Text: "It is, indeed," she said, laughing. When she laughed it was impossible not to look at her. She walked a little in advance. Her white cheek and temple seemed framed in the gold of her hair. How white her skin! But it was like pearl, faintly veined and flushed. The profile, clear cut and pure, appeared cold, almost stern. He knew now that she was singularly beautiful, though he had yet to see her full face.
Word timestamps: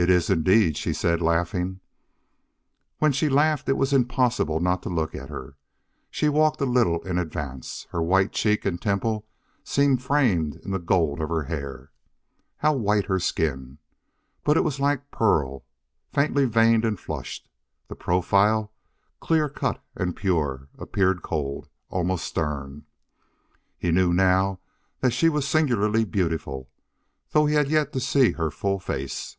"It 0.00 0.08
is, 0.08 0.30
indeed," 0.30 0.76
she 0.76 0.92
said, 0.92 1.20
laughing. 1.20 1.80
When 3.00 3.10
she 3.10 3.28
laughed 3.28 3.68
it 3.68 3.76
was 3.76 3.92
impossible 3.92 4.60
not 4.60 4.80
to 4.84 4.88
look 4.88 5.12
at 5.12 5.28
her. 5.28 5.56
She 6.08 6.28
walked 6.28 6.60
a 6.60 6.64
little 6.66 7.02
in 7.02 7.18
advance. 7.18 7.88
Her 7.90 8.00
white 8.00 8.30
cheek 8.30 8.64
and 8.64 8.80
temple 8.80 9.26
seemed 9.64 10.00
framed 10.00 10.54
in 10.62 10.70
the 10.70 10.78
gold 10.78 11.20
of 11.20 11.30
her 11.30 11.42
hair. 11.42 11.90
How 12.58 12.74
white 12.74 13.06
her 13.06 13.18
skin! 13.18 13.78
But 14.44 14.56
it 14.56 14.60
was 14.62 14.78
like 14.78 15.10
pearl, 15.10 15.64
faintly 16.12 16.44
veined 16.44 16.84
and 16.84 17.00
flushed. 17.00 17.48
The 17.88 17.96
profile, 17.96 18.72
clear 19.18 19.48
cut 19.48 19.82
and 19.96 20.14
pure, 20.14 20.68
appeared 20.78 21.22
cold, 21.22 21.68
almost 21.88 22.24
stern. 22.24 22.84
He 23.76 23.90
knew 23.90 24.12
now 24.14 24.60
that 25.00 25.10
she 25.10 25.28
was 25.28 25.44
singularly 25.48 26.04
beautiful, 26.04 26.70
though 27.32 27.46
he 27.46 27.54
had 27.56 27.68
yet 27.68 27.92
to 27.94 27.98
see 28.00 28.30
her 28.32 28.52
full 28.52 28.78
face. 28.78 29.34